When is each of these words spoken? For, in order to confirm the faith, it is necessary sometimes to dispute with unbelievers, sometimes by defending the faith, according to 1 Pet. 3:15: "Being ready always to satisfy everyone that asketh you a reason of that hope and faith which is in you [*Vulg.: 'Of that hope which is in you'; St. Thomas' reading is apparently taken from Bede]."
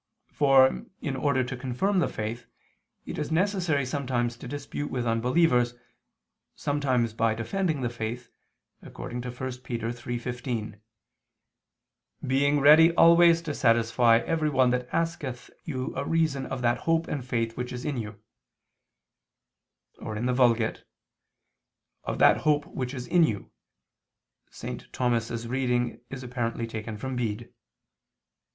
For, 0.31 0.85
in 0.99 1.15
order 1.15 1.43
to 1.43 1.55
confirm 1.55 1.99
the 1.99 2.07
faith, 2.07 2.47
it 3.05 3.19
is 3.19 3.31
necessary 3.31 3.85
sometimes 3.85 4.35
to 4.37 4.47
dispute 4.47 4.89
with 4.89 5.05
unbelievers, 5.05 5.75
sometimes 6.55 7.13
by 7.13 7.35
defending 7.35 7.81
the 7.81 7.89
faith, 7.91 8.31
according 8.81 9.21
to 9.21 9.29
1 9.31 9.37
Pet. 9.61 9.79
3:15: 9.81 10.79
"Being 12.25 12.59
ready 12.59 12.91
always 12.95 13.43
to 13.43 13.53
satisfy 13.53 14.17
everyone 14.25 14.71
that 14.71 14.89
asketh 14.91 15.51
you 15.65 15.93
a 15.95 16.03
reason 16.03 16.47
of 16.47 16.63
that 16.63 16.79
hope 16.89 17.07
and 17.07 17.23
faith 17.23 17.55
which 17.55 17.71
is 17.71 17.85
in 17.85 17.97
you 17.97 18.19
[*Vulg.: 19.99 20.59
'Of 22.05 22.17
that 22.17 22.37
hope 22.37 22.65
which 22.65 22.95
is 22.95 23.05
in 23.05 23.23
you'; 23.23 23.51
St. 24.49 24.91
Thomas' 24.91 25.45
reading 25.45 26.01
is 26.09 26.23
apparently 26.23 26.65
taken 26.65 26.97
from 26.97 27.15
Bede]." 27.15 27.53